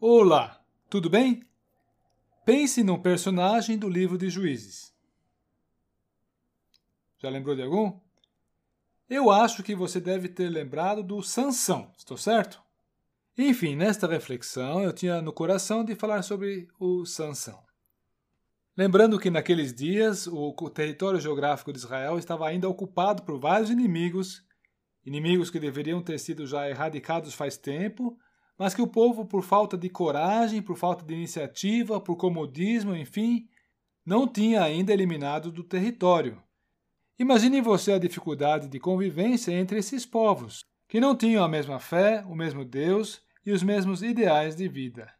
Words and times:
Olá, 0.00 0.60
tudo 0.90 1.08
bem? 1.08 1.42
Pense 2.44 2.82
num 2.82 3.00
personagem 3.00 3.78
do 3.78 3.88
livro 3.88 4.18
de 4.18 4.28
Juízes. 4.28 4.92
Já 7.18 7.30
lembrou 7.30 7.54
de 7.56 7.62
algum? 7.62 7.98
Eu 9.08 9.30
acho 9.30 9.62
que 9.62 9.74
você 9.74 10.00
deve 10.00 10.28
ter 10.28 10.50
lembrado 10.50 11.02
do 11.02 11.22
Sansão, 11.22 11.90
estou 11.96 12.18
certo? 12.18 12.60
Enfim, 13.38 13.76
nesta 13.76 14.06
reflexão 14.06 14.82
eu 14.82 14.92
tinha 14.92 15.22
no 15.22 15.32
coração 15.32 15.84
de 15.84 15.94
falar 15.94 16.22
sobre 16.22 16.68
o 16.78 17.06
Sansão. 17.06 17.62
Lembrando 18.76 19.18
que 19.18 19.30
naqueles 19.30 19.72
dias 19.72 20.26
o 20.26 20.52
território 20.68 21.20
geográfico 21.20 21.72
de 21.72 21.78
Israel 21.78 22.18
estava 22.18 22.46
ainda 22.46 22.68
ocupado 22.68 23.22
por 23.22 23.38
vários 23.38 23.70
inimigos, 23.70 24.44
inimigos 25.04 25.50
que 25.50 25.60
deveriam 25.60 26.02
ter 26.02 26.18
sido 26.18 26.46
já 26.46 26.68
erradicados 26.68 27.32
faz 27.32 27.56
tempo, 27.56 28.18
mas 28.58 28.74
que 28.74 28.82
o 28.82 28.86
povo, 28.86 29.24
por 29.24 29.42
falta 29.42 29.76
de 29.76 29.88
coragem, 29.88 30.62
por 30.62 30.76
falta 30.76 31.04
de 31.04 31.14
iniciativa, 31.14 32.00
por 32.00 32.16
comodismo, 32.16 32.94
enfim, 32.94 33.48
não 34.04 34.28
tinha 34.28 34.62
ainda 34.62 34.92
eliminado 34.92 35.50
do 35.50 35.64
território. 35.64 36.42
Imagine 37.18 37.60
você 37.60 37.92
a 37.92 37.98
dificuldade 37.98 38.68
de 38.68 38.78
convivência 38.78 39.52
entre 39.52 39.78
esses 39.78 40.04
povos, 40.04 40.64
que 40.88 41.00
não 41.00 41.16
tinham 41.16 41.44
a 41.44 41.48
mesma 41.48 41.78
fé, 41.78 42.24
o 42.28 42.34
mesmo 42.34 42.64
Deus 42.64 43.22
e 43.44 43.52
os 43.52 43.62
mesmos 43.62 44.02
ideais 44.02 44.56
de 44.56 44.68
vida. 44.68 45.12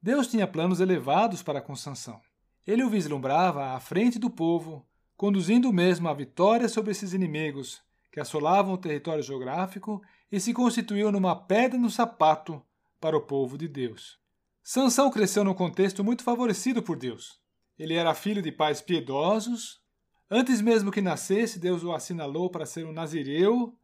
Deus 0.00 0.28
tinha 0.28 0.46
planos 0.46 0.80
elevados 0.80 1.42
para 1.42 1.60
com 1.60 1.74
Sansão. 1.74 2.20
Ele 2.66 2.84
o 2.84 2.90
vislumbrava 2.90 3.72
à 3.72 3.80
frente 3.80 4.18
do 4.18 4.30
povo, 4.30 4.86
conduzindo 5.16 5.72
mesmo 5.72 6.08
à 6.08 6.14
vitória 6.14 6.68
sobre 6.68 6.92
esses 6.92 7.12
inimigos 7.12 7.85
que 8.16 8.20
assolavam 8.20 8.72
o 8.72 8.78
território 8.78 9.22
geográfico 9.22 10.02
e 10.32 10.40
se 10.40 10.54
constituiu 10.54 11.12
numa 11.12 11.36
pedra 11.36 11.78
no 11.78 11.90
sapato 11.90 12.62
para 12.98 13.14
o 13.14 13.20
povo 13.20 13.58
de 13.58 13.68
Deus. 13.68 14.18
Sansão 14.62 15.10
cresceu 15.10 15.44
num 15.44 15.52
contexto 15.52 16.02
muito 16.02 16.24
favorecido 16.24 16.82
por 16.82 16.96
Deus. 16.96 17.38
Ele 17.78 17.92
era 17.92 18.14
filho 18.14 18.40
de 18.40 18.50
pais 18.50 18.80
piedosos. 18.80 19.82
Antes 20.30 20.62
mesmo 20.62 20.90
que 20.90 21.02
nascesse, 21.02 21.58
Deus 21.58 21.84
o 21.84 21.92
assinalou 21.92 22.48
para 22.48 22.64
ser 22.64 22.86
um 22.86 22.90
nazireu. 22.92 23.78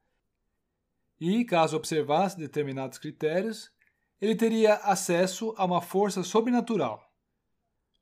E, 1.21 1.45
caso 1.45 1.77
observasse 1.77 2.39
determinados 2.39 2.97
critérios, 2.97 3.71
ele 4.19 4.35
teria 4.35 4.77
acesso 4.77 5.53
a 5.59 5.67
uma 5.67 5.83
força 5.83 6.23
sobrenatural. 6.23 7.07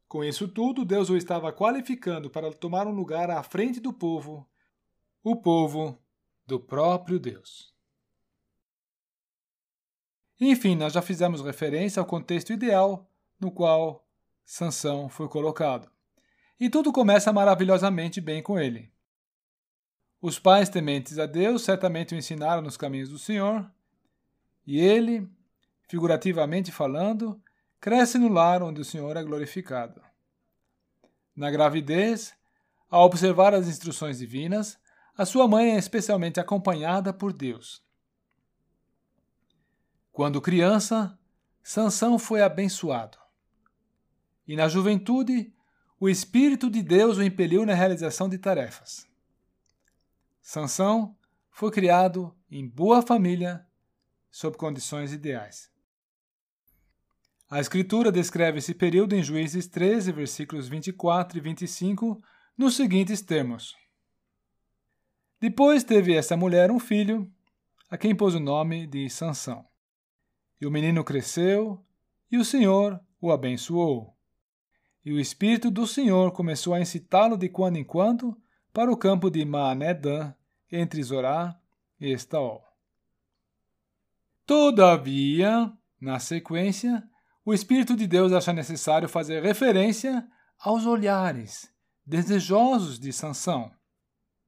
Com 0.06 0.22
isso 0.22 0.46
tudo, 0.46 0.84
Deus 0.84 1.10
o 1.10 1.16
estava 1.16 1.52
qualificando 1.52 2.30
para 2.30 2.52
tomar 2.52 2.86
um 2.86 2.94
lugar 2.94 3.32
à 3.32 3.42
frente 3.42 3.80
do 3.80 3.92
povo, 3.92 4.48
o 5.24 5.34
povo 5.34 5.98
do 6.50 6.58
próprio 6.58 7.20
Deus. 7.20 7.72
Enfim, 10.40 10.74
nós 10.74 10.92
já 10.92 11.00
fizemos 11.00 11.40
referência 11.40 12.00
ao 12.00 12.06
contexto 12.06 12.52
ideal 12.52 13.08
no 13.38 13.52
qual 13.52 14.04
Sansão 14.44 15.08
foi 15.08 15.28
colocado. 15.28 15.88
E 16.58 16.68
tudo 16.68 16.92
começa 16.92 17.32
maravilhosamente 17.32 18.20
bem 18.20 18.42
com 18.42 18.58
ele. 18.58 18.92
Os 20.20 20.40
pais 20.40 20.68
tementes 20.68 21.20
a 21.20 21.26
Deus 21.26 21.62
certamente 21.62 22.14
o 22.14 22.18
ensinaram 22.18 22.60
nos 22.60 22.76
caminhos 22.76 23.10
do 23.10 23.18
Senhor, 23.18 23.70
e 24.66 24.78
ele, 24.78 25.30
figurativamente 25.88 26.72
falando, 26.72 27.40
cresce 27.80 28.18
no 28.18 28.28
lar 28.28 28.60
onde 28.60 28.80
o 28.80 28.84
Senhor 28.84 29.16
é 29.16 29.22
glorificado. 29.22 30.02
Na 31.34 31.48
gravidez, 31.48 32.34
ao 32.90 33.06
observar 33.06 33.54
as 33.54 33.68
instruções 33.68 34.18
divinas, 34.18 34.78
a 35.20 35.26
sua 35.26 35.46
mãe 35.46 35.72
é 35.72 35.76
especialmente 35.76 36.40
acompanhada 36.40 37.12
por 37.12 37.30
Deus. 37.30 37.84
Quando 40.10 40.40
criança, 40.40 41.14
Sansão 41.62 42.18
foi 42.18 42.40
abençoado. 42.40 43.18
E 44.48 44.56
na 44.56 44.66
juventude, 44.66 45.52
o 46.00 46.08
Espírito 46.08 46.70
de 46.70 46.82
Deus 46.82 47.18
o 47.18 47.22
impeliu 47.22 47.66
na 47.66 47.74
realização 47.74 48.30
de 48.30 48.38
tarefas. 48.38 49.06
Sansão 50.40 51.14
foi 51.50 51.70
criado 51.70 52.34
em 52.50 52.66
boa 52.66 53.02
família, 53.02 53.66
sob 54.30 54.56
condições 54.56 55.12
ideais. 55.12 55.70
A 57.50 57.60
Escritura 57.60 58.10
descreve 58.10 58.56
esse 58.56 58.72
período 58.72 59.14
em 59.14 59.22
Juízes 59.22 59.66
13, 59.66 60.12
versículos 60.12 60.66
24 60.66 61.36
e 61.36 61.40
25, 61.42 62.24
nos 62.56 62.74
seguintes 62.74 63.20
termos: 63.20 63.78
Depois 65.40 65.82
teve 65.82 66.14
essa 66.14 66.36
mulher 66.36 66.70
um 66.70 66.78
filho, 66.78 67.30
a 67.88 67.96
quem 67.96 68.14
pôs 68.14 68.34
o 68.34 68.40
nome 68.40 68.86
de 68.86 69.08
Sansão. 69.08 69.64
E 70.60 70.66
o 70.66 70.70
menino 70.70 71.02
cresceu, 71.02 71.82
e 72.30 72.36
o 72.36 72.44
Senhor 72.44 73.00
o 73.20 73.32
abençoou. 73.32 74.14
E 75.02 75.12
o 75.12 75.18
Espírito 75.18 75.70
do 75.70 75.86
Senhor 75.86 76.32
começou 76.32 76.74
a 76.74 76.80
incitá-lo 76.80 77.38
de 77.38 77.48
quando 77.48 77.76
em 77.76 77.84
quando 77.84 78.36
para 78.72 78.92
o 78.92 78.96
campo 78.96 79.30
de 79.30 79.44
Maanedã, 79.44 80.34
entre 80.70 81.02
Zorá 81.02 81.58
e 81.98 82.12
Estaol. 82.12 82.62
Todavia, 84.44 85.72
na 86.00 86.18
sequência, 86.18 87.02
o 87.44 87.54
Espírito 87.54 87.96
de 87.96 88.06
Deus 88.06 88.32
acha 88.32 88.52
necessário 88.52 89.08
fazer 89.08 89.42
referência 89.42 90.28
aos 90.58 90.84
olhares 90.84 91.72
desejosos 92.04 92.98
de 92.98 93.12
Sansão. 93.12 93.70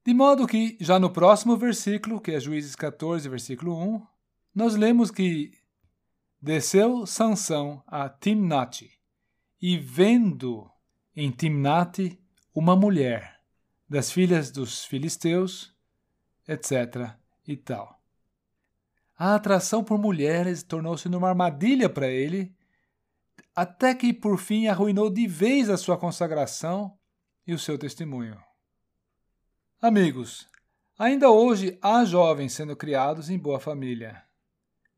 De 0.04 0.12
modo 0.12 0.48
que, 0.48 0.76
já 0.80 0.98
no 0.98 1.10
próximo 1.10 1.56
versículo, 1.56 2.20
que 2.20 2.32
é 2.32 2.40
Juízes 2.40 2.74
14, 2.74 3.28
versículo 3.28 3.78
1, 3.78 4.04
nós 4.52 4.74
lemos 4.74 5.10
que 5.12 5.52
Desceu 6.40 7.06
Sansão 7.06 7.84
a 7.86 8.08
Timnate, 8.08 8.98
e 9.60 9.78
vendo 9.78 10.68
em 11.14 11.30
Timnate 11.30 12.18
uma 12.52 12.74
mulher 12.74 13.41
das 13.88 14.10
filhas 14.10 14.50
dos 14.50 14.84
filisteus, 14.84 15.72
etc. 16.48 17.14
e 17.46 17.56
tal. 17.56 18.02
A 19.16 19.36
atração 19.36 19.84
por 19.84 19.98
mulheres 19.98 20.64
tornou-se 20.64 21.08
numa 21.08 21.28
armadilha 21.28 21.88
para 21.88 22.08
ele, 22.08 22.52
até 23.54 23.94
que 23.94 24.12
por 24.12 24.36
fim 24.36 24.66
arruinou 24.66 25.08
de 25.08 25.28
vez 25.28 25.70
a 25.70 25.76
sua 25.76 25.96
consagração 25.96 26.98
e 27.46 27.54
o 27.54 27.58
seu 27.58 27.78
testemunho. 27.78 28.36
Amigos, 29.82 30.47
ainda 30.97 31.28
hoje 31.28 31.76
há 31.82 32.04
jovens 32.04 32.53
sendo 32.53 32.76
criados 32.76 33.28
em 33.28 33.37
boa 33.37 33.59
família, 33.59 34.22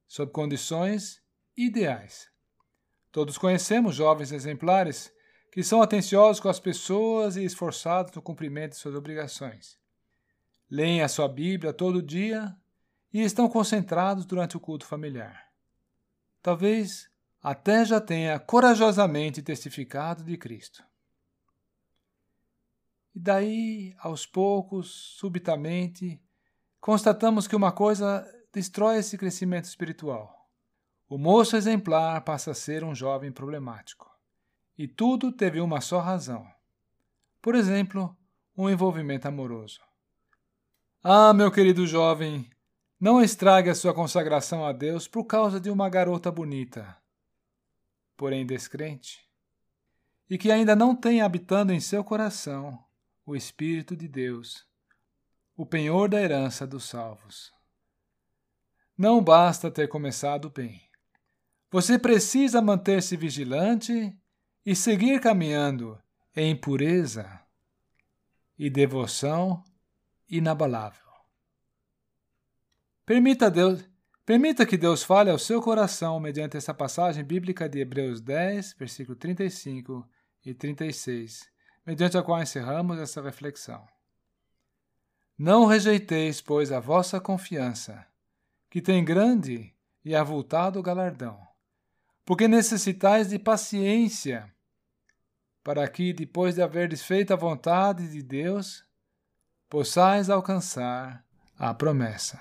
sob 0.07 0.31
condições 0.31 1.23
ideais. 1.57 2.31
Todos 3.11 3.39
conhecemos 3.39 3.95
jovens 3.95 4.31
exemplares 4.31 5.11
que 5.51 5.63
são 5.63 5.81
atenciosos 5.81 6.39
com 6.39 6.51
as 6.51 6.61
pessoas 6.61 7.35
e 7.37 7.45
esforçados 7.47 8.13
no 8.13 8.21
cumprimento 8.21 8.73
de 8.73 8.77
suas 8.77 8.95
obrigações. 8.95 9.79
Leem 10.71 11.01
a 11.01 11.09
sua 11.09 11.29
Bíblia 11.29 11.73
todo 11.73 12.03
dia 12.03 12.55
e 13.11 13.23
estão 13.23 13.49
concentrados 13.49 14.27
durante 14.27 14.55
o 14.55 14.61
culto 14.61 14.85
familiar. 14.85 15.49
Talvez 16.43 17.09
até 17.43 17.87
já 17.87 18.03
tenha 18.03 18.39
corajosamente 18.39 19.41
testificado 19.41 20.23
de 20.23 20.37
Cristo. 20.37 20.85
E 23.15 23.21
daí, 23.21 23.95
aos 23.99 24.27
poucos, 24.27 24.91
subitamente, 25.19 26.21
constatamos 26.81 27.47
que 27.47 27.55
uma 27.55 27.71
coisa 27.71 28.27
destrói 28.53 28.99
esse 28.99 29.17
crescimento 29.17 29.67
espiritual. 29.67 30.49
O 31.09 31.17
moço 31.17 31.57
exemplar 31.57 32.21
passa 32.23 32.51
a 32.51 32.55
ser 32.55 32.83
um 32.83 32.95
jovem 32.95 33.31
problemático. 33.31 34.11
E 34.77 34.89
tudo 34.89 35.31
teve 35.31 35.61
uma 35.61 35.81
só 35.81 36.01
razão. 36.01 36.45
Por 37.41 37.55
exemplo, 37.55 38.17
um 38.57 38.69
envolvimento 38.69 39.29
amoroso. 39.29 39.81
Ah, 41.03 41.33
meu 41.33 41.53
querido 41.53 41.87
jovem, 41.87 42.51
não 42.99 43.23
estrague 43.23 43.71
a 43.71 43.75
sua 43.75 43.95
consagração 43.95 44.67
a 44.67 44.73
Deus 44.73 45.07
por 45.07 45.25
causa 45.25 45.61
de 45.61 45.71
uma 45.71 45.89
garota 45.89 46.33
bonita, 46.33 46.97
porém 48.17 48.47
descrente, 48.47 49.21
e 50.29 50.39
que 50.39 50.51
ainda 50.51 50.75
não 50.75 50.97
tem 50.97 51.21
habitando 51.21 51.73
em 51.73 51.79
seu 51.79 52.03
coração 52.03 52.84
o 53.27 53.35
Espírito 53.35 53.97
de 53.97 54.07
Deus, 54.07 54.67
o 55.57 55.65
penhor 55.65 56.09
da 56.09 56.21
herança 56.21 56.67
dos 56.67 56.85
salvos. 56.85 57.53
Não 58.97 59.23
basta 59.23 59.71
ter 59.71 59.89
começado 59.89 60.51
bem. 60.51 60.83
Você 61.71 61.99
precisa 61.99 62.63
manter-se 62.63 63.17
vigilante 63.17 64.17
e 64.65 64.77
seguir 64.77 65.21
caminhando 65.21 66.01
em 66.37 66.55
pureza 66.55 67.41
e 68.59 68.71
devoção 68.71 69.65
inabalável. 70.29 71.03
Permita 73.05 73.51
Deus, 73.51 73.85
permita 74.25 74.65
que 74.65 74.77
Deus 74.77 75.03
fale 75.03 75.31
ao 75.31 75.39
seu 75.39 75.61
coração 75.61 76.19
mediante 76.19 76.57
essa 76.57 76.73
passagem 76.73 77.25
bíblica 77.25 77.69
de 77.69 77.81
Hebreus 77.81 78.21
10, 78.21 78.75
versículo 78.79 79.17
35 79.17 80.09
e 80.45 80.55
36, 80.55 81.54
mediante 81.87 82.17
a 82.17 82.23
qual 82.23 82.43
encerramos 82.43 82.99
essa 82.99 83.23
reflexão. 83.23 83.87
Não 85.37 85.67
rejeiteis, 85.67 86.41
pois, 86.41 86.71
a 86.71 86.81
vossa 86.81 87.21
confiança, 87.21 88.07
que 88.71 88.81
tem 88.81 89.05
grande 89.05 89.75
e 90.05 90.15
avultado 90.15 90.83
galardão 90.83 91.45
porque 92.25 92.49
necessitais 92.49 93.29
de 93.29 93.39
paciência, 93.39 94.51
para 95.63 95.87
que, 95.89 96.13
depois 96.13 96.55
de 96.55 96.63
haverdes 96.63 97.03
feito 97.03 97.33
a 97.33 97.37
vontade 97.37 98.09
de 98.09 98.23
Deus, 98.23 98.85
possais 99.69 100.31
alcançar 100.31 101.25
a 101.59 101.73
promessa. 101.75 102.41